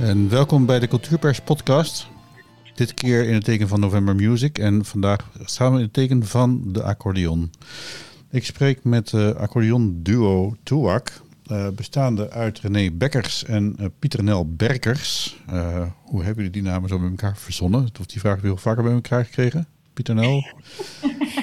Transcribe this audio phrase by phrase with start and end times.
[0.00, 2.06] En welkom bij de Cultuurpers podcast.
[2.74, 6.62] Dit keer in het teken van November Music en vandaag we in het teken van
[6.66, 7.50] de accordeon.
[8.30, 14.24] Ik spreek met uh, accordeon duo Tuak, uh, bestaande uit René Bekkers en uh, Pieter
[14.24, 15.36] Nel Berkers.
[16.02, 17.88] Hoe hebben jullie die namen zo bij elkaar verzonnen?
[18.00, 19.66] Of die vraag heb vaker bij elkaar gekregen?
[19.92, 20.46] Pieter Nel?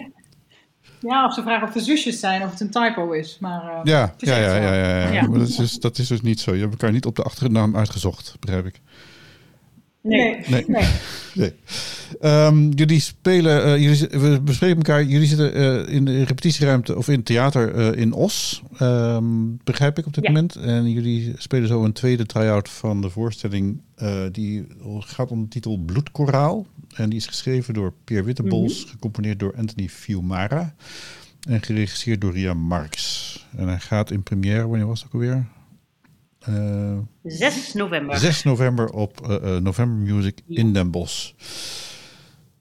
[1.08, 3.38] Ja, of ze vragen of de zusjes zijn of het een typo is.
[3.39, 5.28] Maar, uh, ja, is ja, ja, ja, ja.
[5.28, 6.53] Maar dat is, dus, dat is dus niet zo.
[6.53, 8.81] Je hebt elkaar niet op de achternaam uitgezocht, begrijp ik.
[10.06, 10.39] Nee.
[10.48, 10.64] Nee.
[10.67, 10.88] nee.
[11.34, 11.53] nee.
[12.22, 15.03] Um, jullie spelen, uh, jullie, we bespreken elkaar.
[15.03, 19.97] Jullie zitten uh, in de repetitieruimte of in het theater uh, in Os, um, begrijp
[19.97, 20.31] ik op dit ja.
[20.31, 20.56] moment.
[20.56, 23.81] En jullie spelen zo een tweede try-out van de voorstelling.
[24.31, 24.67] die
[25.00, 26.67] gaat onder de titel Bloedkoraal.
[26.95, 28.92] En die is geschreven door Pierre Wittebols, mm-hmm.
[28.92, 30.75] gecomponeerd door Anthony Fiumara.
[31.47, 33.47] En geregisseerd door Ria Marx.
[33.58, 35.45] En hij gaat in première, wanneer was het ook alweer?
[36.50, 38.18] Uh, 6 november.
[38.18, 40.60] 6 november op uh, uh, November Music ja.
[40.60, 41.32] in Den Bosch.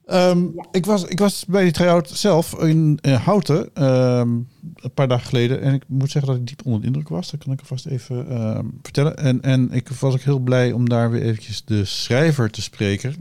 [0.07, 0.65] Um, ja.
[0.71, 5.27] ik, was, ik was bij die try-out zelf in, in Houten um, een paar dagen
[5.27, 5.61] geleden.
[5.61, 7.31] En ik moet zeggen dat ik diep onder de indruk was.
[7.31, 9.17] Dat kan ik vast even uh, vertellen.
[9.17, 13.15] En, en ik was ook heel blij om daar weer eventjes de schrijver te spreken.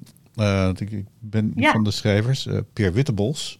[0.76, 1.72] Ik, ik, ben ja.
[1.72, 3.58] van de schrijvers, Pierre Wittebols.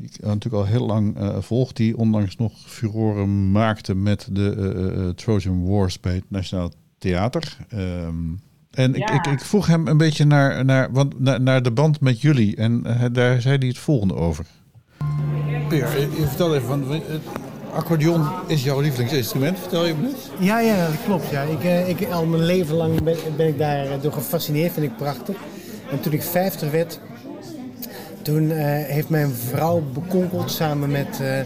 [0.00, 1.72] Die ik natuurlijk al heel lang uh, volg.
[1.72, 7.56] Die onlangs nog furoren maakte met de Trojan Wars bij het Nationaal Theater.
[7.74, 8.40] Um,
[8.70, 9.12] en ja.
[9.12, 12.20] ik, ik, ik, vroeg hem een beetje naar, naar, want, naar, naar de band met
[12.20, 12.56] jullie.
[12.56, 14.46] En daar zei hij het volgende over.
[15.68, 16.90] Pierre, je vertel even van...
[16.90, 17.22] Het
[17.72, 20.30] accordeon is jouw lievelingsinstrument, vertel je me net?
[20.38, 21.30] Ja, ja, dat klopt.
[21.30, 21.42] Ja.
[21.42, 25.36] Ik, ik, al mijn leven lang ben, ben ik daar door gefascineerd, vind ik prachtig.
[25.90, 27.00] En toen ik 50 werd,
[28.30, 31.38] toen uh, heeft mijn vrouw bekonkeld samen met uh,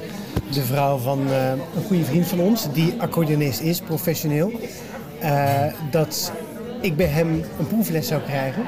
[0.53, 4.53] de vrouw van uh, een goede vriend van ons, die accordeonist is, professioneel,
[5.91, 6.33] dat
[6.81, 8.63] ik bij hem een proefles zou krijgen.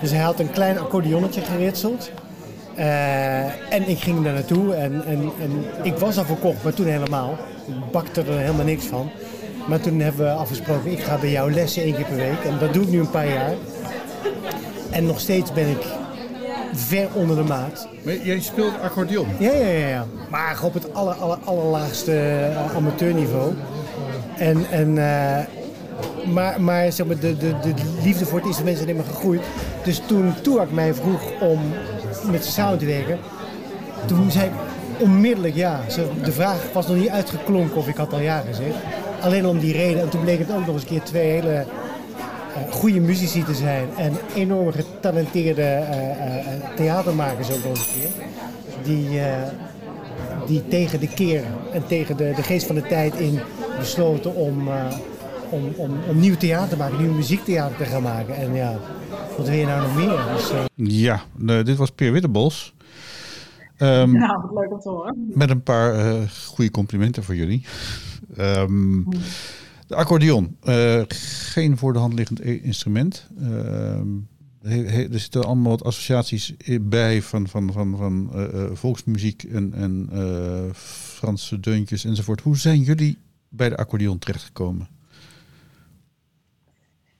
[0.00, 2.10] Dus hij had een klein accordeonnetje geritseld.
[3.70, 7.38] en ik ging daar naartoe en, en, en ik was al verkocht, maar toen helemaal.
[7.66, 9.10] Ik bakte er helemaal niks van.
[9.68, 12.44] Maar toen hebben we afgesproken, ik ga bij jou lessen één keer per week.
[12.44, 13.54] En dat doe ik nu een paar jaar.
[14.90, 15.82] En nog steeds ben ik
[16.72, 17.88] ver onder de maat.
[18.02, 19.26] Maar jij speelt accordeon?
[19.38, 19.88] Ja, ja, ja.
[19.88, 20.06] ja.
[20.30, 23.52] Maar op het aller, aller, allerlaagste uh, amateurniveau.
[24.36, 25.38] En, en, uh,
[26.34, 29.40] maar maar zeg maar, de, de, de liefde voor het instrument is alleen maar gegroeid.
[29.84, 31.58] Dus toen Toeak mij vroeg om
[32.30, 33.18] met zijn samen te werken,
[34.06, 34.52] toen zei ik
[34.98, 35.80] onmiddellijk ja.
[36.24, 38.74] De vraag was nog niet uitgeklonken of ik had al ja gezegd.
[39.20, 40.02] Alleen om die reden.
[40.02, 41.66] En toen bleek het ook nog eens een keer twee hele
[42.70, 48.10] goede muzici te zijn en enorm getalenteerde uh, uh, theatermakers ook nog eens een keer.
[48.82, 49.20] Die,
[50.46, 53.38] die tegen de keer en tegen de, de geest van de tijd in
[53.78, 54.68] besloten om,
[55.50, 58.36] om, om, om nieuw theater te maken, nieuw muziektheater te gaan maken.
[58.36, 58.78] En ja,
[59.36, 60.18] wat wil je nou nog meer?
[60.36, 61.22] Dus, ja,
[61.62, 62.74] dit was Peer Wittebos.
[63.78, 65.30] Um, nou, wat leuk om te horen.
[65.34, 67.64] Met een paar goede complimenten voor jullie.
[68.38, 69.08] Um,
[69.90, 73.26] de accordeon, uh, geen voor de hand liggend instrument.
[73.40, 80.08] Uh, er zitten allemaal wat associaties bij van, van, van, van uh, volksmuziek en, en
[80.74, 82.40] Franse deuntjes enzovoort.
[82.40, 83.18] Hoe zijn jullie
[83.48, 84.88] bij de accordeon terechtgekomen?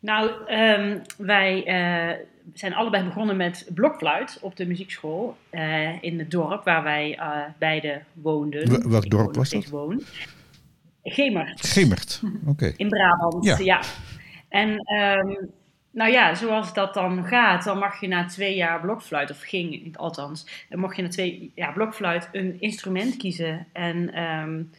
[0.00, 1.62] Nou, um, wij
[2.54, 5.36] zijn allebei begonnen met blokfluit op de muziekschool
[6.00, 7.18] in het dorp waar wij
[7.58, 8.82] beide woonden.
[8.82, 9.66] W welk dorp was dat?
[9.66, 10.02] Woon.
[11.02, 11.66] Gemert.
[11.66, 12.72] Gemert, oké.
[12.76, 13.58] In Brabant, ja.
[13.58, 13.80] ja.
[14.48, 15.50] En um,
[15.90, 19.96] nou ja, zoals dat dan gaat, dan mag je na twee jaar blokfluit, of ging
[19.96, 23.66] althans, dan mocht je na twee jaar blokfluit een instrument kiezen.
[23.72, 24.70] En um,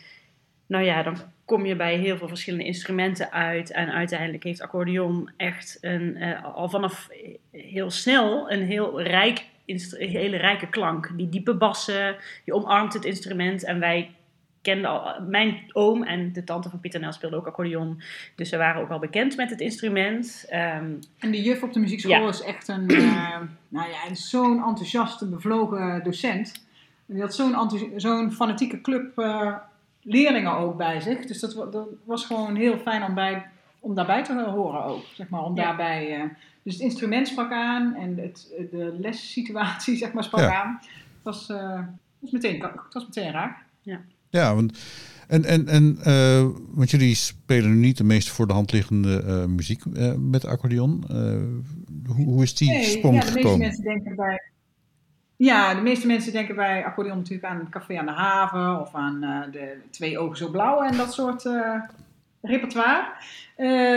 [0.67, 3.71] nou ja, dan kom je bij heel veel verschillende instrumenten uit.
[3.71, 7.09] En uiteindelijk heeft accordeon echt een, uh, al vanaf
[7.51, 9.45] heel snel een heel rijk,
[9.89, 11.11] hele rijke klank.
[11.17, 12.15] Die diepe bassen,
[12.45, 14.11] je omarmt het instrument en wij
[14.61, 18.01] kende al, mijn oom en de tante van Pieter Nel speelden ook accordeon.
[18.35, 20.45] Dus ze waren ook al bekend met het instrument.
[20.49, 22.27] Um, en de juf op de muziekschool ja.
[22.27, 26.65] is echt een, uh, nou ja, zo'n enthousiaste, bevlogen docent.
[27.07, 29.55] En die had zo'n zo'n fanatieke club uh,
[30.01, 31.25] leerlingen ook bij zich.
[31.25, 33.45] Dus dat, dat, was gewoon heel fijn om, bij,
[33.79, 35.03] om daarbij te horen ook.
[35.13, 35.63] Zeg maar, om ja.
[35.63, 36.29] daarbij, uh,
[36.63, 40.61] dus het instrument sprak aan en het, de lessituatie zeg maar, sprak ja.
[40.61, 40.79] aan.
[40.81, 41.47] Het was,
[42.19, 43.57] was, meteen, het was meteen raak.
[43.81, 44.01] Ja.
[44.31, 44.79] Ja, want,
[45.27, 49.23] en, en, en, uh, want jullie spelen nu niet de meest voor de hand liggende
[49.25, 51.03] uh, muziek uh, met accordeon.
[52.07, 53.59] hoe, hoe is die nee, sprong ja, de gekomen?
[53.59, 54.51] Meeste mensen denken bij,
[55.35, 58.95] ja, de meeste mensen denken bij accordeon natuurlijk aan het café aan de haven of
[58.95, 59.19] aan
[59.51, 61.49] de twee ogen zo blauw en dat soort
[62.41, 63.05] repertoire.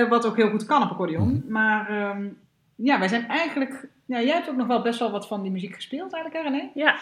[0.08, 1.28] Wat ook heel goed kan op accordeon.
[1.28, 1.52] Mhm.
[1.52, 2.36] Maar um,
[2.74, 3.88] ja, wij zijn eigenlijk...
[4.06, 6.70] Ja, jij hebt ook nog wel best wel wat van die muziek gespeeld eigenlijk, René?
[6.74, 6.96] Ja.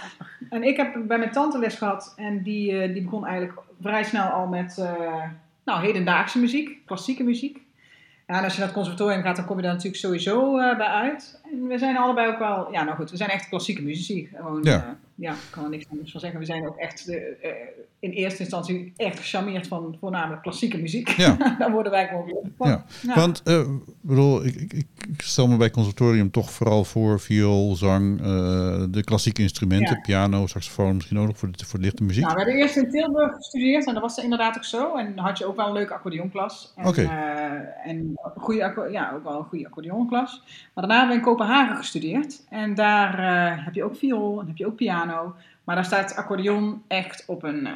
[0.50, 2.12] En ik heb bij mijn tante les gehad.
[2.16, 5.24] En die, uh, die begon eigenlijk vrij snel al met uh,
[5.64, 6.78] nou, hedendaagse muziek.
[6.86, 7.60] Klassieke muziek.
[8.26, 10.76] Ja, en als je naar het conservatorium gaat, dan kom je daar natuurlijk sowieso uh,
[10.76, 11.40] bij uit.
[11.52, 14.28] En we zijn allebei ook wel, ja nou goed, we zijn echt klassieke muzici.
[14.34, 14.76] Gewoon, ja.
[14.76, 16.38] Uh, ja, ik kan er niks anders van zeggen.
[16.38, 17.50] We zijn ook echt de, uh,
[17.98, 21.08] in eerste instantie echt gecharmeerd van voornamelijk klassieke muziek.
[21.08, 21.36] Ja.
[21.58, 22.68] Daar worden wij gewoon van.
[22.68, 22.84] Ja.
[23.02, 23.14] ja.
[23.14, 23.68] Want, uh,
[24.00, 28.26] bedoel, ik, ik, ik, stel me bij conservatorium toch vooral voor viool, zang, uh,
[28.90, 32.24] de klassieke instrumenten, piano, saxofoon, misschien ook nog voor de, voor de lichte muziek.
[32.24, 34.96] Nou, we hebben eerst in Tilburg gestudeerd en dat was inderdaad ook zo.
[34.96, 36.72] En dan had je ook wel een leuke accordeonklas.
[36.76, 36.88] Oké.
[36.88, 37.06] Okay.
[37.84, 40.42] en goede, ja, ook wel een goede accordeonklas.
[40.74, 42.44] Maar daarna hebben we in Kopenhagen gestudeerd.
[42.48, 45.34] En daar uh, heb je ook viool en heb je ook piano.
[45.64, 47.68] Maar daar staat accordeon echt op een,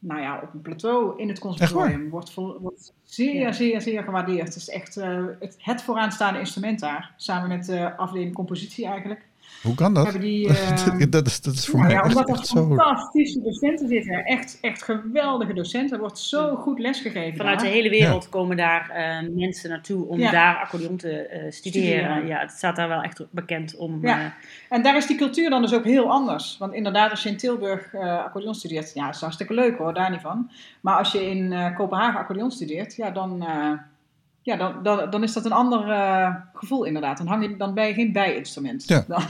[0.00, 2.08] nou ja, op een plateau in het conservatorium.
[2.08, 3.52] Wordt, vol, wordt zeer, ja.
[3.52, 4.46] zeer, zeer gewaardeerd.
[4.46, 7.14] Het is echt uh, het, het vooraanstaande instrument daar.
[7.16, 9.28] Samen met de afdeling compositie eigenlijk.
[9.62, 10.12] Hoe kan dat?
[10.20, 14.24] Die, uh, dat, is, dat is voor mij ja, echt, Omdat er fantastische docenten zitten.
[14.24, 15.94] Echt, echt geweldige docenten.
[15.94, 17.36] Er wordt zo goed lesgegeven.
[17.36, 17.68] Vanuit daar.
[17.68, 18.30] de hele wereld ja.
[18.30, 20.30] komen daar uh, mensen naartoe om ja.
[20.30, 22.26] daar accordeon te uh, studeren.
[22.26, 23.98] Ja, het staat daar wel echt bekend om.
[24.06, 24.34] Ja.
[24.68, 26.56] en daar is die cultuur dan dus ook heel anders.
[26.58, 30.10] Want inderdaad, als je in Tilburg accordeon studeert, ja, dat is hartstikke leuk hoor, daar
[30.10, 30.50] niet van.
[30.80, 33.44] Maar als je in Kopenhagen accordeon studeert, ja, dan
[34.42, 37.18] ja, dan, dan, dan is dat een ander uh, gevoel inderdaad.
[37.18, 38.88] Dan, hang je, dan ben je geen bijinstrument.
[38.88, 39.04] Ja,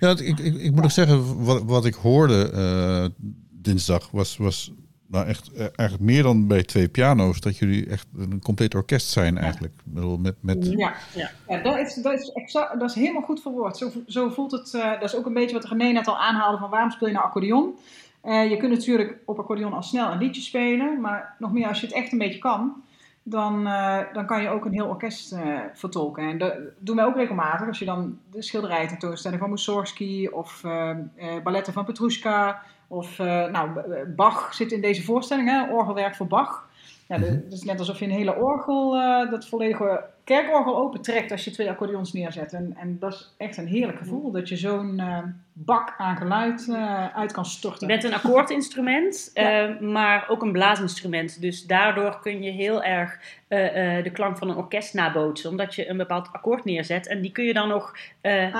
[0.00, 0.80] ja ik, ik, ik moet ja.
[0.80, 4.72] nog zeggen, wat, wat ik hoorde uh, dinsdag was, was
[5.06, 7.40] nou echt uh, eigenlijk meer dan bij twee piano's.
[7.40, 9.74] Dat jullie echt een compleet orkest zijn eigenlijk.
[9.94, 10.16] Ja.
[10.16, 10.66] Met, met...
[10.66, 11.30] Ja, ja.
[11.48, 13.76] ja dat, is, dat, is exact, dat is helemaal goed verwoord.
[13.76, 16.70] Zo, zo voelt het, dat is ook een beetje wat René net al aanhaalde van
[16.70, 17.78] waarom speel je nou accordeon?
[18.22, 21.00] je kunt natuurlijk op accordeon al snel een liedje spelen.
[21.00, 22.82] Maar nog meer als je het echt een beetje kan
[23.30, 26.28] dan, uh, dan kan je ook een heel orkest uh, vertolken.
[26.28, 27.66] En dat doen wij ook regelmatig.
[27.66, 30.96] Als je dan de schilderijen tentoonstelling van Mussorgsky of uh,
[31.42, 33.70] balletten van Petrushka of nou,
[34.16, 36.67] Bach zit in deze voorstelling, hè, orgelwerk voor Bach.
[37.08, 38.90] Ja, het is net alsof je een hele orgel,
[39.30, 42.52] dat volledige kerkorgel opentrekt als je twee accordeons neerzet.
[42.52, 45.18] En, en dat is echt een heerlijk gevoel, dat je zo'n uh,
[45.52, 47.86] bak aan geluid uh, uit kan storten.
[47.86, 49.76] Je bent een akkoordinstrument, ja.
[49.80, 51.40] maar ook een blaasinstrument.
[51.40, 53.18] Dus daardoor kun je heel erg
[53.48, 55.50] de klank van een orkest nabootsen.
[55.50, 57.06] Omdat je een bepaald akkoord neerzet.
[57.06, 57.96] En die kun je dan nog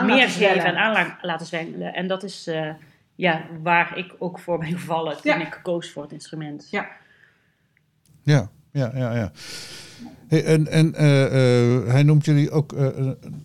[0.05, 1.95] meer geven en aan laten zwengelen.
[1.95, 2.51] En dat is
[3.15, 5.47] ja, waar ik ook voor ben gevallen toen ja.
[5.47, 6.69] ik koos voor het instrument.
[6.71, 6.89] Ja.
[8.29, 9.31] Ja, ja, ja, ja.
[10.27, 12.87] Hey, en en uh, uh, hij noemt jullie ook uh,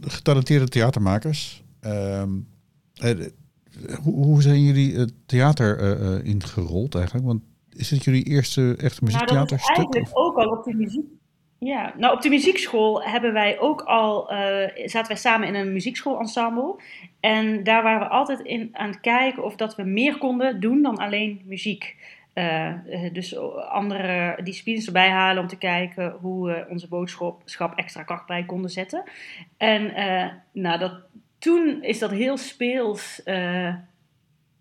[0.01, 1.63] getalenteerde theatermakers.
[1.79, 2.29] Ehm,
[4.03, 7.25] hoe, hoe, zijn jullie het theater ingerold eigenlijk?
[7.25, 9.75] Want is het jullie eerste echte muziektheaterstuk?
[9.75, 11.05] Nou, dat is eigenlijk ook al op de muziek.
[11.59, 14.27] Ja, nou op de muziekschool hebben wij ook al,
[14.85, 16.81] zaten wij samen in een muziekschoolensemble.
[17.19, 20.81] En daar waren we altijd in aan het kijken of dat we meer konden doen
[20.81, 21.95] dan alleen muziek.
[22.33, 22.73] Uh,
[23.11, 23.37] dus
[23.69, 28.69] andere disciplines erbij halen om te kijken hoe we onze boodschap extra kracht bij konden
[28.69, 29.03] zetten.
[29.57, 30.93] En uh, nou, dat,
[31.39, 33.75] toen is dat heel speels uh,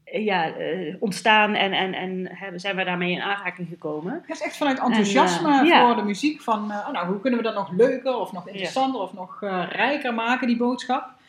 [0.04, 0.52] ja,
[0.98, 4.12] ontstaan en, en, en hebben, zijn we daarmee in aanraking gekomen.
[4.12, 7.44] Het is echt vanuit enthousiasme en, voor de muziek van oh, nou, hoe kunnen we
[7.44, 9.06] dat nog leuker of nog interessanter ja.
[9.06, 11.20] of nog rijker maken, die boodschap.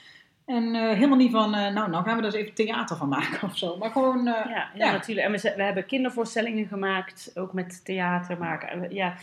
[0.45, 3.09] En uh, helemaal niet van, uh, nou, nou gaan we er eens even theater van
[3.09, 3.77] maken of zo.
[3.77, 4.17] Maar gewoon.
[4.17, 5.27] Uh, ja, ja, ja, natuurlijk.
[5.27, 8.93] En we, we hebben kindervoorstellingen gemaakt, ook met theater maken.
[8.93, 9.15] Ja.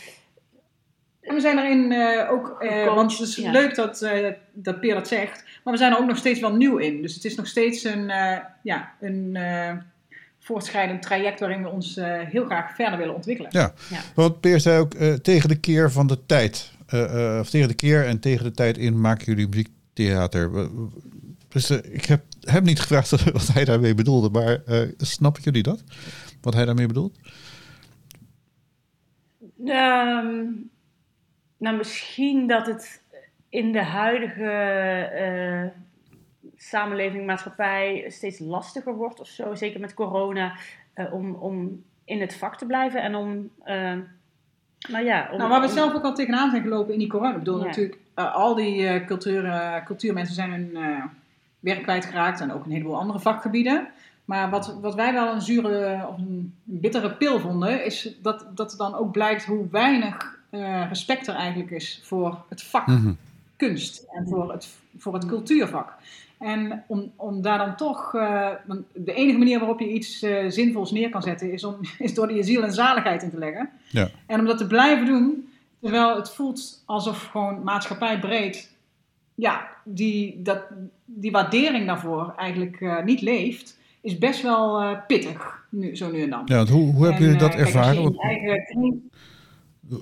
[1.20, 1.92] En we zijn erin
[2.28, 3.50] ook, want het is ja.
[3.50, 4.08] leuk dat,
[4.52, 7.02] dat Peer dat zegt, maar we zijn er ook nog steeds wel nieuw in.
[7.02, 8.12] Dus het is nog steeds een,
[8.62, 9.38] ja, een
[10.38, 13.50] voortschrijdend traject waarin we ons heel graag verder willen ontwikkelen.
[13.52, 14.00] Ja, ja.
[14.14, 16.72] want Peer zei ook tegen de keer van de tijd,
[17.40, 20.68] of tegen de keer en tegen de tijd in maken jullie muziek theater.
[21.49, 25.62] Dus uh, ik heb hem niet gevraagd wat hij daarmee bedoelde, maar uh, snappen jullie
[25.62, 25.82] dat?
[26.40, 27.18] Wat hij daarmee bedoelt?
[29.64, 30.70] Um,
[31.56, 33.02] nou, misschien dat het
[33.49, 34.50] in de huidige
[35.14, 35.82] uh,
[36.56, 39.54] samenleving, maatschappij steeds lastiger wordt of zo.
[39.54, 40.56] Zeker met corona,
[41.12, 43.50] om, om in het vak te blijven en om
[44.88, 47.30] nou ja, om, nou, waar we zelf ook al tegenaan zijn gelopen in die corona.
[47.30, 47.64] Ik bedoel, ja.
[47.64, 50.78] natuurlijk, uh, al die cultuur, uh, cultuurmensen zijn hun
[51.60, 53.88] werk kwijtgeraakt en ook een heleboel andere vakgebieden.
[54.24, 58.72] Maar wat, wat wij wel een zure of een bittere pil vonden, is dat, dat
[58.72, 60.38] er dan ook blijkt hoe weinig
[60.88, 62.86] respect er eigenlijk is voor het vak.
[62.86, 63.16] Mm -hmm.
[63.56, 65.92] kunst en voor het, voor het cultuurvak.
[66.40, 68.48] En om, om daar dan toch, uh,
[68.92, 72.32] de enige manier waarop je iets uh, zinvols neer kan zetten, is, om, is door
[72.32, 73.70] je ziel en zaligheid in te leggen.
[73.88, 74.08] Ja.
[74.26, 75.50] En om dat te blijven doen,
[75.80, 78.76] terwijl het voelt alsof gewoon maatschappij breed,
[79.34, 80.62] ja, die, dat,
[81.04, 86.30] die waardering daarvoor eigenlijk uh, niet leeft, is best wel pittig, nu, zo nu en
[86.30, 86.42] dan.
[86.44, 88.14] Ja, hoe, hoe hebben jullie dat ervaren?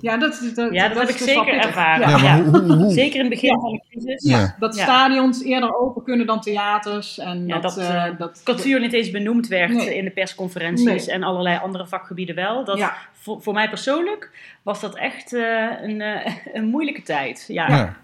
[0.01, 2.09] Ja, dat, dat, ja, dat, dat heb ik dus zeker ervaren.
[2.09, 2.91] Ja, maar hoe, hoe, hoe?
[2.91, 4.29] Zeker in het begin van de crisis.
[4.29, 7.17] Ja, dat stadions eerder open kunnen dan theaters.
[7.17, 9.95] En ja, dat, dat, uh, uh, dat cultuur niet eens benoemd werd Nee.
[9.95, 11.11] in de persconferenties Nee.
[11.15, 12.65] en allerlei andere vakgebieden wel.
[12.65, 12.93] Dat, Ja.
[13.13, 14.31] voor, voor mij persoonlijk
[14.63, 16.03] was dat echt uh, een,
[16.57, 17.45] een moeilijke tijd.
[17.47, 17.69] Ja.
[17.69, 17.95] Ja.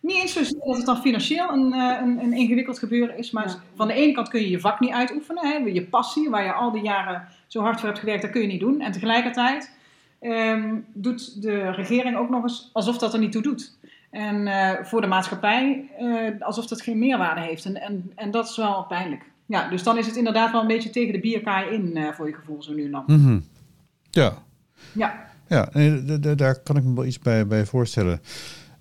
[0.00, 3.54] Niet eens zozeer dat het dan financieel een, een, een ingewikkeld gebeuren is, maar Ja.
[3.76, 5.46] van de ene kant kun je je vak niet uitoefenen.
[5.46, 5.56] Hè?
[5.56, 8.46] Je passie, waar je al die jaren zo hard voor hebt gewerkt, dat kun je
[8.46, 8.80] niet doen.
[8.80, 9.74] En tegelijkertijd
[10.20, 13.78] um, doet de regering ook nog eens alsof dat er niet toe doet.
[14.10, 17.64] En uh, voor de maatschappij uh, alsof dat geen meerwaarde heeft.
[17.64, 19.22] En, en, en dat is wel pijnlijk.
[19.46, 22.26] Ja, dus dan is het inderdaad wel een beetje tegen de bierkaai in uh, voor
[22.26, 23.04] je gevoel zo nu en dan.
[23.06, 23.44] Mm -hmm.
[24.10, 24.42] Ja.
[24.92, 25.24] Ja.
[25.48, 28.20] Ja, nee, daar kan ik me wel iets bij, bij voorstellen.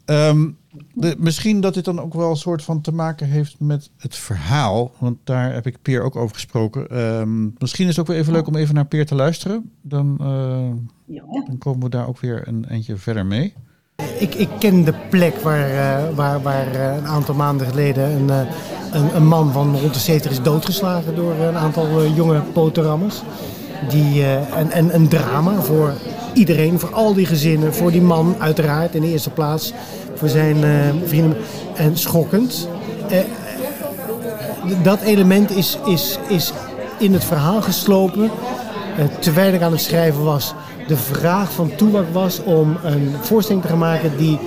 [0.05, 0.57] Um,
[0.93, 4.15] de, misschien dat dit dan ook wel een soort van te maken heeft met het
[4.15, 4.91] verhaal.
[4.97, 7.01] Want daar heb ik Peer ook over gesproken.
[7.19, 9.71] Um, misschien is het ook wel even leuk om even naar Peer te luisteren.
[9.81, 11.23] Dan, uh, ja.
[11.47, 13.53] dan komen we daar ook weer een eindje verder mee.
[14.19, 18.29] Ik, ik ken de plek waar, uh, waar, waar uh, een aantal maanden geleden een,
[18.91, 23.21] een, een, man van rond de 70 is doodgeslagen door een aantal jonge poterammers.
[23.89, 25.93] Die, en, en een drama voor
[26.35, 29.73] iedereen, voor al die gezinnen, voor die man uiteraard in de eerste plaats,
[30.15, 30.69] voor zijn uh,
[31.05, 31.37] vrienden.
[31.75, 32.67] En schokkend.
[33.11, 33.17] Uh,
[34.83, 36.53] dat element is, is, is
[36.99, 40.53] in het verhaal geslopen uh, terwijl ik aan het schrijven was.
[40.87, 44.39] De vraag van Toewak was om een voorstelling te gaan maken die,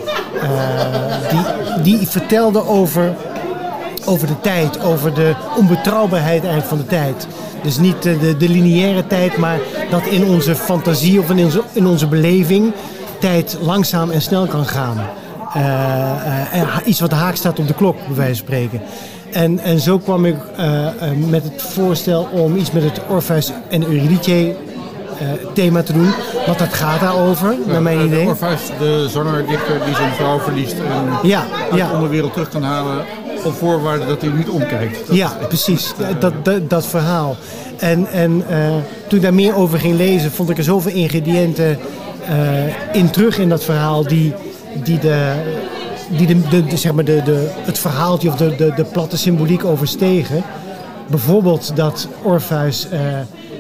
[1.31, 3.15] die, die vertelde over,
[4.05, 7.27] over de tijd, over de onbetrouwbaarheid eigenlijk van de tijd.
[7.63, 9.59] Dus niet de, de lineaire tijd, maar
[9.91, 12.73] dat in onze fantasie of in onze, in onze beleving
[13.21, 14.97] tijd langzaam en snel kan gaan.
[15.57, 15.63] Uh,
[16.55, 18.81] uh, iets wat haak staat op de klok, bij wijze van spreken.
[19.33, 20.37] En, en zo kwam ik
[21.29, 24.57] met het voorstel om iets met het Orpheus en Eurydice
[25.55, 26.11] thema te doen.
[26.47, 28.27] Want dat gaat daarover, ja, naar mijn idee.
[28.27, 31.89] Orpheus, de zanger-dichter die zijn vrouw verliest en ja, uit ja.
[31.89, 33.05] de onderwereld terug kan halen
[33.45, 35.07] op voorwaarde dat hij niet omkijkt.
[35.07, 35.93] Dat ja, precies.
[35.99, 37.37] Dat, dat, dat, dat, verhaal.
[37.77, 38.69] En, en uh,
[39.09, 41.79] toen ik daar meer over ging lezen, vond ik er zoveel ingrediënten
[42.31, 44.35] uh, in terug in dat verhaal die,
[44.83, 45.33] die, de,
[46.17, 49.19] die de, de, de, zeg maar de, de, het verhaaltje of de, de, de platte
[49.19, 50.43] symboliek overstegen.
[51.11, 52.99] Bijvoorbeeld dat Orpheus uh,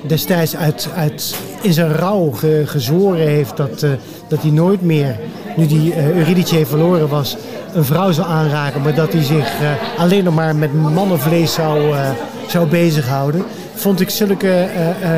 [0.06, 3.87] destijds uit, uit, in zijn rouw ge, gezworen heeft dat,
[4.28, 5.16] dat hij nooit meer,
[5.56, 7.37] nu die Eurydice verloren was,
[7.78, 11.90] een vrouw zou aanraken, maar dat hij zich uh, alleen nog maar met mannenvlees zou,
[11.90, 12.11] uh,
[12.47, 13.44] zou bezighouden.
[13.75, 14.68] Vond ik zulke
[15.02, 15.11] uh,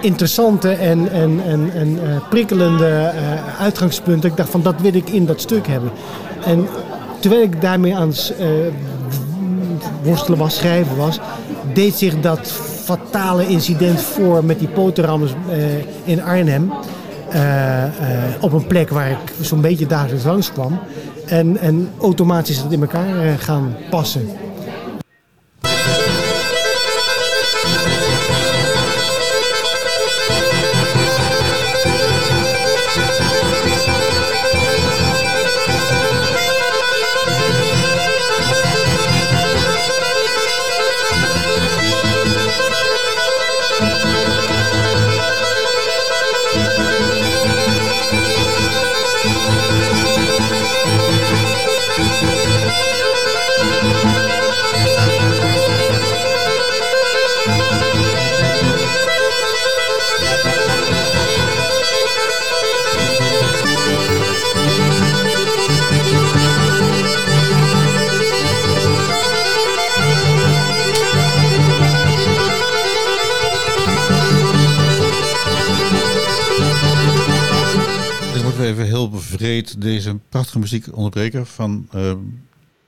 [0.00, 3.12] interessante en, en, en, en prikkelende
[3.58, 4.30] uitgangspunten.
[4.30, 5.90] Ik dacht van dat wil ik in dat stuk hebben.
[6.44, 6.68] En
[7.18, 8.34] terwijl ik daarmee aan het
[10.02, 11.18] worstelen was, schrijven was,
[11.72, 12.52] deed zich dat
[12.84, 15.32] fatale incident voor met die poterammers
[16.04, 16.72] in Arnhem.
[18.40, 20.78] op een plek waar ik zo'n beetje dagelijks langs kwam.
[21.30, 24.28] En, en automatisch dat in elkaar gaan passen.
[79.78, 82.12] Deze prachtige muziek onderbreken van uh,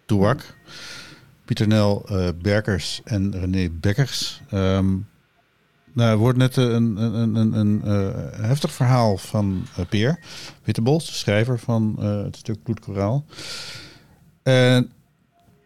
[0.07, 0.57] Douak,
[1.45, 4.43] Pieter Nel uh, Berkers en René Bekkers.
[4.55, 5.07] Um,
[5.93, 8.11] nou, wordt net een, een, een, een uh,
[8.47, 10.19] heftig verhaal van Peer
[10.65, 13.25] Wittebols, schrijver van het stuk Bloedkoraal.
[14.43, 14.91] En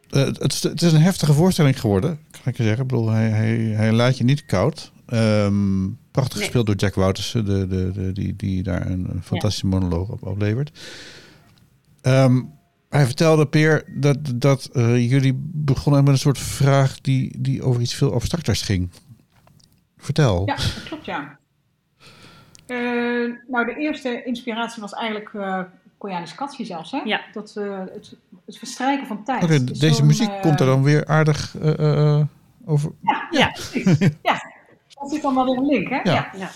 [0.08, 2.82] het, het, is een heftige voorstelling geworden, kan ik je zeggen.
[2.82, 4.92] Ik bedoel, hij, hij, hij laat je niet koud.
[5.08, 6.44] Um, prachtig nee.
[6.44, 9.72] gespeeld door Jack Woutersen, de, de, de, die, die daar een, een fantastische ja.
[9.72, 10.78] monoloog op oplevert.
[12.02, 12.52] Um,
[12.88, 17.80] hij vertelde, Peer, dat, dat uh, jullie begonnen met een soort vraag die, die over
[17.80, 18.90] iets veel abstracters ging.
[19.96, 20.42] Vertel.
[20.46, 21.38] Ja, dat klopt, ja.
[22.66, 25.60] Uh, nou, de eerste inspiratie was eigenlijk uh,
[25.98, 26.98] Koyanis Katsi zelfs, hè?
[27.04, 27.20] Ja.
[27.32, 29.42] Dat, het, het verstrijken van tijd.
[29.42, 31.56] Okay, deze muziek komt er dan weer aardig
[32.64, 32.92] over.
[33.00, 33.56] Ja, ja.
[33.72, 34.54] ja, ja.
[35.00, 36.00] Dat zit dan wel weer een link, hè?
[36.02, 36.30] Ja.
[36.36, 36.50] ja.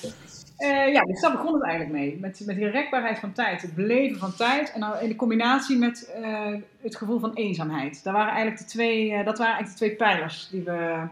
[0.59, 2.19] Uh, ja, dus daar begon het eigenlijk mee.
[2.21, 4.73] Met, met die rekbaarheid van tijd, het beleven van tijd.
[4.73, 8.05] En dan in de combinatie met uh, het gevoel van eenzaamheid.
[8.05, 11.07] Dat waren eigenlijk de twee, uh, dat waren eigenlijk de twee pijlers die we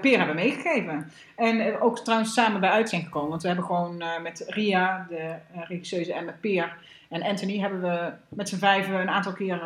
[0.00, 1.10] Peer hebben meegegeven.
[1.36, 3.30] En ook trouwens samen bij uit zijn gekomen.
[3.30, 5.34] Want we hebben gewoon met Ria, de
[5.68, 6.76] regisseuse, en met Peer
[7.08, 7.58] en Anthony...
[7.58, 9.60] hebben we met z'n vijven een aantal keer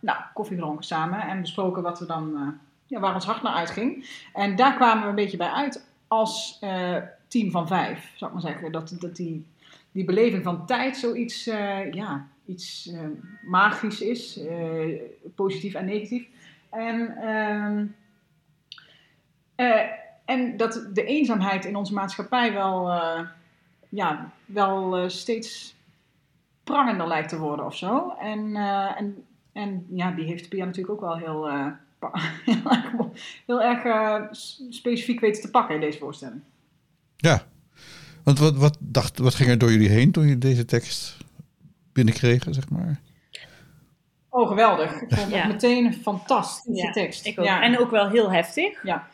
[0.00, 1.20] nou, koffie gedronken samen.
[1.20, 4.08] En besproken wat we dan, ja, waar ons hart naar uitging.
[4.32, 6.58] En daar kwamen we een beetje bij uit als
[7.28, 8.72] team van vijf, zou ik maar zeggen.
[8.72, 9.46] Dat, dat die,
[9.92, 13.00] die beleving van tijd zoiets uh, ja, iets, uh,
[13.42, 14.40] magisch is,
[15.34, 16.28] positief en negatief.
[16.70, 17.86] En, ehm,
[20.24, 22.90] en dat de eenzaamheid in onze maatschappij wel,
[23.88, 25.74] ja, wel steeds
[26.64, 28.14] prangender lijkt te worden of zo.
[28.20, 28.56] En,
[28.96, 31.48] en, en ja, die heeft Pia natuurlijk ook wel heel,
[32.44, 32.92] heel erg,
[33.46, 34.28] heel erg
[34.70, 36.40] specifiek weten te pakken in deze voorstelling.
[37.16, 37.46] Ja,
[38.22, 41.16] want wat, wat, dacht, wat ging er door jullie heen toen jullie deze tekst
[41.92, 43.00] binnenkregen, zeg maar?
[44.28, 45.00] Oh, geweldig.
[45.00, 47.26] Ik vond het meteen een fantastische ja, tekst.
[47.26, 47.44] Ik ook.
[47.44, 47.62] Ja.
[47.62, 48.82] En ook wel heel heftig.
[48.82, 49.08] Ja.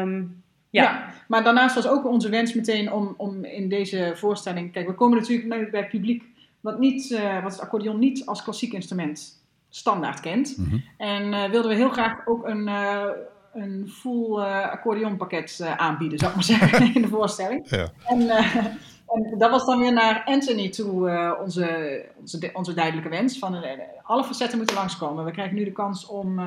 [0.00, 0.82] Um, ja.
[0.82, 1.12] ja.
[1.28, 4.72] maar daarnaast was ook onze wens meteen om, om in deze voorstelling...
[4.72, 6.24] Kijk, we komen natuurlijk bij het publiek
[6.60, 9.35] wat, niet, uh, wat het accordeon niet als klassiek instrument
[9.76, 10.56] standaard kent.
[10.56, 10.84] Mm -hmm.
[10.96, 12.68] En uh, wilden we heel graag ook een...
[12.68, 13.04] Uh,
[13.52, 17.70] een full uh, accordeonpakket aanbieden, zou ik maar zeggen, in de voorstelling.
[17.70, 17.88] Ja.
[18.04, 23.38] En, en, dat was dan weer naar Anthony toe onze, onze, onze duidelijke wens.
[23.38, 23.64] Van,
[24.02, 25.24] alle facetten moeten langskomen.
[25.24, 26.40] We krijgen nu de kans om,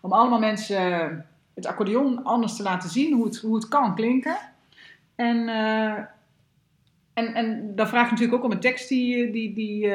[0.00, 0.80] om allemaal mensen
[1.54, 4.36] het accordeon anders te laten zien, hoe het, hoe het kan klinken.
[5.14, 5.48] En,
[7.14, 9.90] en, en dat vraagt natuurlijk ook om een tekst die, die, die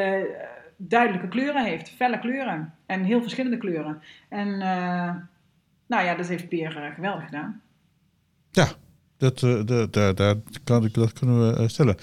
[0.77, 4.01] duidelijke kleuren heeft, felle kleuren en heel verschillende kleuren.
[4.29, 4.61] En
[5.87, 7.61] nou ja, dat heeft Peer uh, geweldig gedaan.
[8.51, 8.67] Ja,
[9.17, 11.97] dat, uh, dat, dat, dat, kan, dat kunnen we uh, stellen.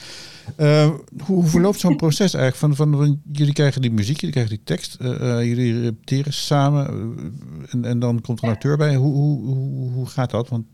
[0.57, 2.57] hoe, hoe verloopt zo'n proces eigenlijk?
[2.57, 6.87] Van, van, van, jullie krijgen die muziek, jullie krijgen die tekst, jullie repeteren samen
[7.71, 8.97] en, en dan komt er een acteur bij.
[8.97, 10.49] Hoe, hoe, hoe, hoe gaat dat?
[10.49, 10.67] Want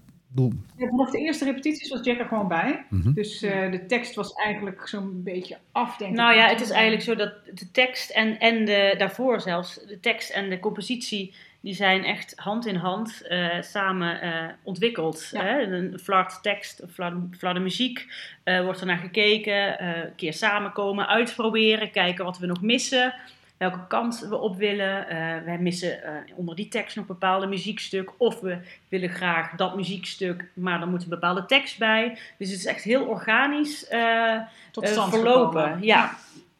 [0.77, 2.85] ja, vanaf de eerste repetities was Jack er gewoon bij.
[2.89, 3.13] Mm -hmm.
[3.15, 6.17] Dus uh, de tekst was eigenlijk zo'n beetje af, denk ik.
[6.17, 10.01] Nou ja, het is eigenlijk zo dat de tekst en, en de, daarvoor zelfs, de
[10.01, 15.29] tekst en de compositie, die zijn echt hand in hand uh, samen uh, ontwikkeld.
[15.33, 15.43] Ja.
[15.43, 15.61] Hè?
[15.61, 18.07] Een flart tekst, een flarde muziek,
[18.45, 23.15] wordt er naar gekeken, een keer samenkomen, uitproberen, kijken wat we nog missen
[23.61, 25.03] welke kant we op willen.
[25.03, 28.11] Uh, wij missen uh, onder die tekst nog bepaalde muziekstuk.
[28.17, 32.19] Of we willen graag dat muziekstuk, maar dan moet een bepaalde tekst bij.
[32.37, 35.63] Dus het is echt heel organisch uh, Tot stand verlopen.
[35.63, 35.85] Gekomen.
[35.85, 36.17] Ja.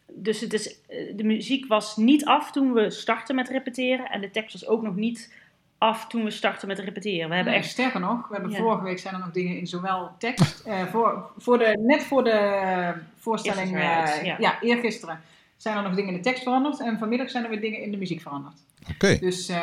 [0.07, 0.77] Dus het is,
[1.17, 4.11] de muziek was niet af toen we startten met repeteren.
[4.11, 5.33] En de tekst was ook nog niet
[5.79, 7.29] af toen we startten met repeteren.
[7.29, 7.71] We hebben nee, echt...
[7.71, 8.59] Sterker nog, we hebben Ja.
[8.59, 12.25] vorige week zijn er nog dingen in zowel tekst, eh, voor, voor de, net voor
[12.25, 14.37] de voorstelling, eh, ja.
[14.39, 15.21] ja, eergisteren,
[15.63, 16.81] zijn er nog dingen in de tekst veranderd.
[16.81, 18.55] En vanmiddag zijn er weer dingen in de muziek veranderd.
[18.95, 19.59] Oké, Dus eh,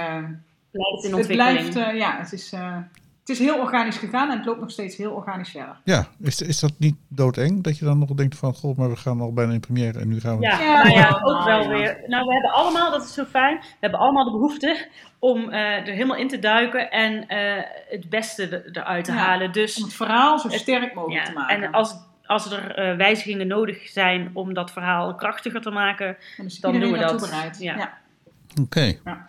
[0.71, 1.69] blijft in het ontwikkeling.
[1.71, 2.75] blijft, eh, ja, het is, eh,
[3.19, 5.77] het is heel organisch gegaan en het loopt nog steeds heel organisch verder.
[5.83, 6.07] ja.
[6.21, 7.63] Is, is dat niet doodeng?
[7.63, 10.07] Dat je dan nog denkt van, goh, maar we gaan al bijna in première en
[10.07, 10.43] nu gaan we...
[10.43, 12.03] Ja, Ja, nou ja, ook wel weer.
[12.07, 14.87] Nou, we hebben allemaal, dat is zo fijn, we hebben allemaal de behoefte
[15.19, 19.17] om eh, er helemaal in te duiken en eh, het beste er- eruit te Ja,
[19.17, 19.47] halen.
[19.47, 21.63] Om Dus het verhaal zo sterk mogelijk te ja, maken.
[21.63, 21.95] en als,
[22.27, 26.91] als er eh, wijzigingen nodig zijn om dat verhaal krachtiger te maken, En dan doen
[26.91, 27.19] we dat.
[27.21, 27.59] bereid.
[27.59, 27.75] Ja.
[27.77, 27.97] Ja.
[28.61, 28.93] Oké.
[29.05, 29.25] Ja.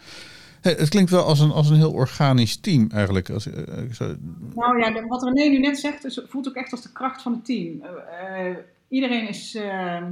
[0.60, 3.30] Hey, het klinkt wel als een, als een heel organisch team eigenlijk.
[3.30, 4.16] Als, eh, ik zou-
[4.54, 7.22] Nou ja, de- wat René nu net zegt, is, voelt ook echt als de kracht
[7.22, 7.82] van het team.
[7.82, 8.56] Eh, eh,
[8.88, 10.02] iedereen is eh,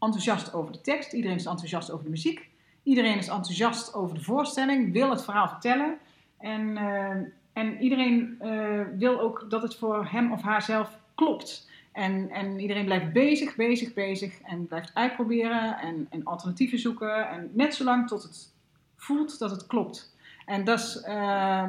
[0.00, 2.48] enthousiast over de tekst, iedereen is enthousiast over de muziek,
[2.82, 5.94] iedereen is enthousiast over de voorstelling, wil het verhaal vertellen.
[6.38, 7.10] En, eh,
[7.52, 11.68] en iedereen eh, wil ook dat het voor hem of haarzelf klopt.
[11.94, 17.28] En, en iedereen blijft bezig, bezig, bezig en blijft uitproberen en, en alternatieven zoeken.
[17.28, 18.52] En net zolang tot het
[18.96, 20.16] voelt dat het klopt.
[20.46, 21.68] En dat is, eh,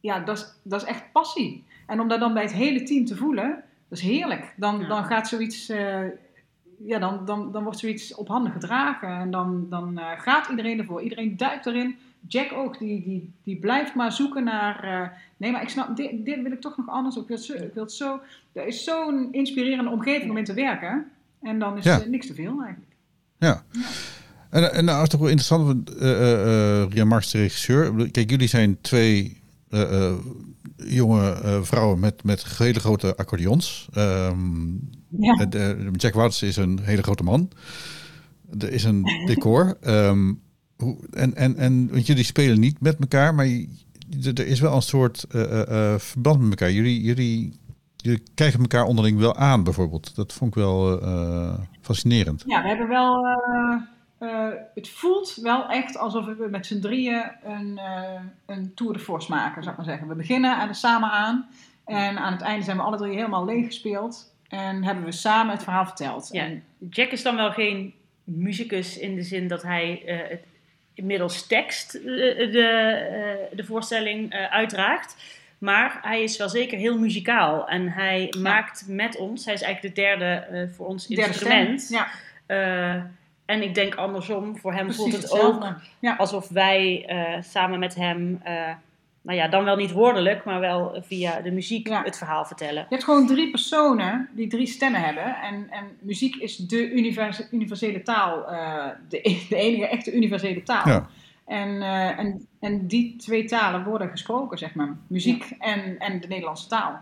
[0.00, 1.64] ja, dat is, dat is echt passie.
[1.86, 4.54] En om dat dan bij het hele team te voelen, dat is heerlijk.
[4.56, 4.88] Dan, Ja.
[4.88, 6.04] dan gaat zoiets, eh,
[6.78, 9.08] ja, dan, dan, dan wordt zoiets op handen gedragen.
[9.08, 11.02] En dan, dan eh, gaat iedereen ervoor.
[11.02, 11.98] Iedereen duikt erin.
[12.28, 14.84] Jack ook, die, die, die blijft maar zoeken naar.
[14.84, 17.16] eh, nee, maar ik snap, dit, dit wil ik toch nog anders.
[17.16, 17.52] Ik wil het zo.
[17.52, 18.20] Ik wil het zo
[18.52, 21.06] er is zo'n inspirerende omgeving om in te werken.
[21.42, 22.00] En dan is Ja.
[22.00, 22.92] er niks te veel eigenlijk.
[23.38, 23.64] Ja.
[24.50, 28.10] En, en nou is het toch wel interessant, want uh, uh, Ria Marx, de regisseur.
[28.10, 29.40] Kijk, jullie zijn twee
[30.76, 33.88] jonge vrouwen met, met hele grote accordeons.
[33.96, 35.46] Um, ja.
[35.92, 37.50] Jack Wouters is een hele grote man.
[38.58, 39.76] Er is een decor.
[39.86, 40.40] Um,
[40.82, 43.46] hoe, en, en, en want jullie spelen niet met elkaar, maar
[44.24, 45.24] er is wel een soort
[45.96, 46.70] verband met elkaar.
[46.70, 47.58] Jullie, jullie,
[47.96, 50.14] jullie kijken elkaar onderling wel aan, bijvoorbeeld.
[50.14, 51.00] Dat vond ik wel
[51.80, 52.44] fascinerend.
[52.46, 53.24] Ja, we hebben wel
[54.22, 58.98] uh, het voelt wel echt alsof we met z'n drieën een, uh, een tour de
[58.98, 60.08] force maken, zou ik maar zeggen.
[60.08, 61.48] We beginnen er samen aan
[61.84, 65.52] en aan het einde zijn we alle drie helemaal leeg gespeeld en hebben we samen
[65.52, 66.28] het verhaal verteld.
[66.32, 66.48] Ja,
[66.90, 70.44] Jack is dan wel geen muzikus in de zin dat hij uh, het
[70.94, 75.16] inmiddels tekst de, de voorstelling uitdraagt.
[75.58, 79.94] Maar hij is wel zeker heel muzikaal en hij maakt met ons, hij is eigenlijk
[79.94, 81.88] de derde voor ons instrument.
[81.88, 82.08] ja.
[83.44, 85.64] En ik denk andersom, voor hem voelt het ook
[86.16, 88.42] alsof wij uh, samen met hem,
[89.22, 92.82] nou ja, dan wel niet woordelijk, maar wel via de muziek het verhaal vertellen.
[92.82, 95.36] Je hebt gewoon drie personen die drie stemmen hebben.
[95.36, 96.90] En, en muziek is de
[97.50, 100.88] universele taal, uh, de, de, enige echte universele taal.
[100.88, 101.08] Ja.
[101.46, 101.82] En,
[102.16, 104.96] en, en die twee talen worden gesproken, zeg maar.
[105.06, 107.00] Muziek en, en de Nederlandse taal.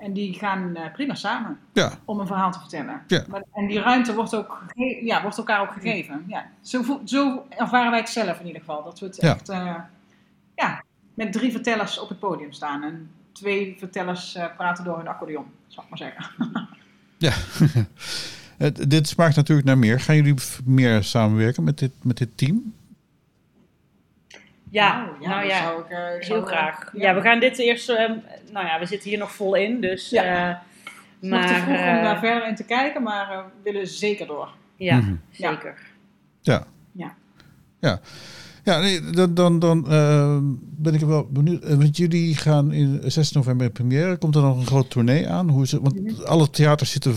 [0.00, 1.92] En die gaan uh, prima samen ja.
[2.04, 3.02] om een verhaal te vertellen.
[3.06, 3.24] Ja.
[3.28, 4.64] Maar, en die ruimte wordt, ook
[5.02, 6.24] ja, wordt elkaar ook gegeven.
[6.26, 6.50] Ja.
[6.60, 8.84] Zo, zo ervaren wij het zelf in ieder geval.
[8.84, 9.74] Dat we het echt uh,
[10.54, 10.82] ja,
[11.24, 12.82] met drie vertellers op het podium staan.
[12.82, 16.68] En twee vertellers uh, praten door hun accordeon, zal ik maar zeggen.
[18.58, 20.00] ja, dit smaakt natuurlijk naar meer.
[20.00, 22.74] Gaan jullie meer samenwerken met dit, met dit team?
[24.70, 26.90] Ja, nou, ja, nou ja, ik, uh, heel graag.
[26.92, 27.14] Ja.
[27.14, 27.96] we gaan dit eerst, uh,
[28.50, 30.10] nou ja, we zitten hier nog vol in, dus...
[30.10, 30.50] Ja.
[30.50, 30.56] Uh,
[31.30, 34.48] maar, nog te vroeg om daar verder in te kijken, maar we willen zeker door.
[34.76, 35.20] Ja, mm -hmm.
[35.30, 35.78] zeker.
[36.40, 36.66] Ja.
[36.92, 37.14] Ja.
[37.80, 38.00] Ja.
[38.70, 39.82] Ja, nee, dan, dan, dan
[40.76, 41.76] ben ik wel benieuwd.
[41.76, 44.16] Want jullie gaan in 6 november première.
[44.16, 45.48] Komt er nog een grote tournee aan?
[45.48, 45.82] Hoe is het?
[45.82, 46.22] Want mhm.
[46.22, 47.14] alle theaters zitten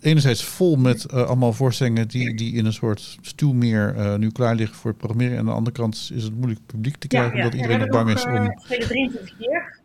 [0.00, 4.54] enerzijds vol met uh, allemaal voorstellingen die, die in een soort stuwmeer uh, nu klaar
[4.54, 5.32] liggen voor het programmeren.
[5.32, 7.88] En aan de andere kant is het moeilijk publiek te krijgen, ja, omdat iedereen nog
[7.88, 8.32] bang is om...
[8.32, 9.80] We spelen 23 keer.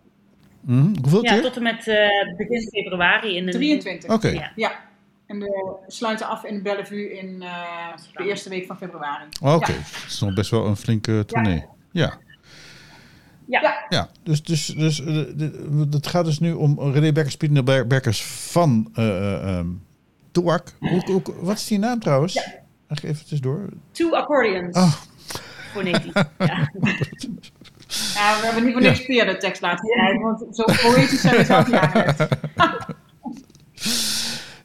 [0.61, 1.95] Mm, hoeveel ja, tot en met uh,
[2.37, 3.35] begin februari.
[3.35, 4.09] In de 23.
[4.09, 4.27] Oké.
[4.27, 4.51] Okay.
[4.55, 4.71] Ja.
[5.27, 7.39] En we sluiten af in Bellevue in
[8.13, 9.25] de eerste week van februari.
[9.41, 9.75] Oké, okay.
[9.75, 11.65] dat is nog best wel een flinke tournee.
[11.91, 12.17] ja.
[13.47, 13.85] Ja.
[13.89, 14.97] ja, dus, dus, dus
[15.91, 19.83] het gaat dus nu om René Bekkers, Pieter Bekkers van uh, um,
[20.31, 20.73] Toak.
[21.39, 22.33] wat is die naam trouwens?
[22.33, 22.43] Ja.
[22.87, 23.69] Even even door.
[23.91, 24.77] Two accordions.
[24.77, 24.93] Oh.
[25.71, 26.11] Phonetie.
[26.13, 26.25] ja.
[28.13, 29.25] ja, we hebben niet voor niks ja.
[29.25, 31.79] de tekst laten schrijven, want zo poëtisch zijn we zelf niet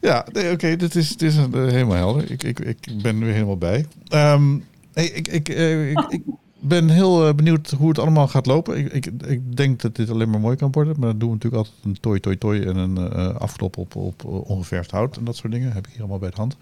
[0.03, 2.31] Ja, nee, oké, okay, dit is, dit is uh, helemaal helder.
[2.31, 3.85] Ik, ik, ik ben er weer helemaal bij.
[4.13, 6.21] Um, hey, ik, ik, uh, ik, ik,
[6.59, 8.77] ben heel uh, benieuwd hoe het allemaal gaat lopen.
[8.77, 10.95] Ik, ik, ik, denk dat dit alleen maar mooi kan worden.
[10.99, 12.97] Maar dat doen we natuurlijk altijd een toi, toi, toi en een
[13.37, 15.71] afklop op, op ongeverfd hout en dat soort dingen.
[15.71, 16.57] Heb ik hier allemaal bij de hand.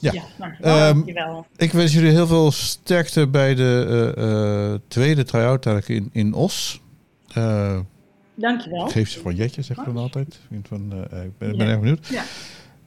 [0.00, 6.10] Ja, ja nou, um, Ik wens jullie heel veel sterkte bij de tweede try-out in,
[6.12, 6.80] in Os.
[8.34, 8.88] Dankjewel.
[8.88, 10.40] Geef ze van Jetje, zeg ik dan altijd.
[10.50, 12.06] Ik ben, ik ben, ben erg benieuwd.
[12.06, 12.24] Ja.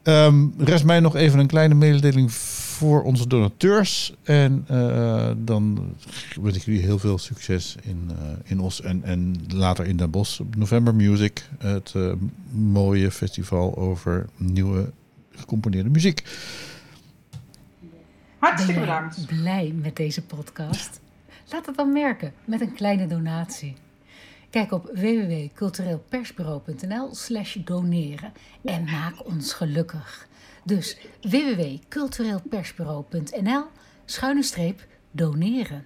[0.04, 4.14] Um, rest mij nog even een kleine mededeling voor onze donateurs.
[4.24, 5.96] En uh, dan
[6.42, 10.10] wens ik jullie heel veel succes in, uh, in Os en, en later in Den
[10.10, 10.42] Bosch.
[10.58, 12.14] November Music, het uh,
[12.52, 14.92] mooie festival over nieuwe
[15.32, 16.24] gecomponeerde muziek.
[18.38, 19.26] Hartstikke bedankt.
[19.26, 21.00] Blij met deze podcast?
[21.52, 23.76] Laat het dan merken met een kleine donatie.
[24.54, 30.28] Kijk op www.cultureelpersbureau.nl slash doneren en maak ons gelukkig.
[30.64, 33.64] Dus www.cultureelpersbureau.nl
[34.06, 35.86] schuine streep doneren.